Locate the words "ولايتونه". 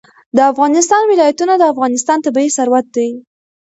1.07-1.53